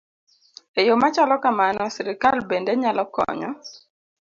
E 0.79 0.81
yo 0.87 0.93
ma 1.01 1.09
chalo 1.15 1.35
kamano, 1.43 1.83
sirkal 1.95 2.37
bende 2.49 2.71
nyalo 2.81 3.03
konyo 3.15 3.49